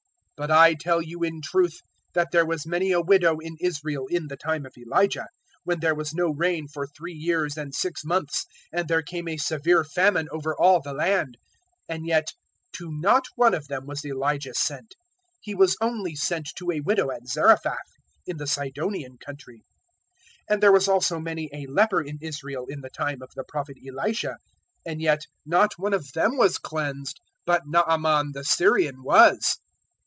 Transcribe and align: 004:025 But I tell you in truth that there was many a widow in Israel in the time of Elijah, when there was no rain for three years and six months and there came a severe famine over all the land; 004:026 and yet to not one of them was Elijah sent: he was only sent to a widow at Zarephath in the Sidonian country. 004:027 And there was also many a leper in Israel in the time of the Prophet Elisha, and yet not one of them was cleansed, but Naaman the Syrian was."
004:025 0.39 0.47
But 0.47 0.57
I 0.57 0.73
tell 0.73 1.01
you 1.03 1.23
in 1.23 1.41
truth 1.43 1.77
that 2.15 2.29
there 2.31 2.45
was 2.47 2.65
many 2.65 2.91
a 2.91 2.99
widow 2.99 3.37
in 3.37 3.57
Israel 3.61 4.07
in 4.09 4.25
the 4.25 4.35
time 4.37 4.65
of 4.65 4.73
Elijah, 4.75 5.27
when 5.65 5.81
there 5.81 5.93
was 5.93 6.15
no 6.15 6.33
rain 6.33 6.67
for 6.67 6.87
three 6.87 7.13
years 7.13 7.57
and 7.57 7.75
six 7.75 8.03
months 8.03 8.47
and 8.73 8.87
there 8.87 9.03
came 9.03 9.27
a 9.27 9.37
severe 9.37 9.83
famine 9.83 10.27
over 10.31 10.57
all 10.59 10.81
the 10.81 10.95
land; 10.95 11.37
004:026 11.87 11.95
and 11.95 12.05
yet 12.07 12.33
to 12.73 12.89
not 12.91 13.25
one 13.35 13.53
of 13.53 13.67
them 13.67 13.85
was 13.85 14.03
Elijah 14.03 14.55
sent: 14.55 14.95
he 15.39 15.53
was 15.53 15.77
only 15.79 16.15
sent 16.15 16.49
to 16.55 16.71
a 16.71 16.79
widow 16.79 17.11
at 17.11 17.27
Zarephath 17.27 17.77
in 18.25 18.37
the 18.37 18.47
Sidonian 18.47 19.19
country. 19.23 19.61
004:027 20.49 20.53
And 20.55 20.63
there 20.63 20.71
was 20.73 20.87
also 20.87 21.19
many 21.19 21.51
a 21.53 21.67
leper 21.67 22.01
in 22.01 22.17
Israel 22.19 22.65
in 22.67 22.81
the 22.81 22.89
time 22.89 23.21
of 23.21 23.29
the 23.35 23.45
Prophet 23.47 23.77
Elisha, 23.87 24.37
and 24.87 24.99
yet 25.01 25.21
not 25.45 25.73
one 25.77 25.93
of 25.93 26.11
them 26.13 26.35
was 26.35 26.57
cleansed, 26.57 27.21
but 27.45 27.61
Naaman 27.67 28.31
the 28.33 28.43
Syrian 28.43 29.03
was." 29.03 29.59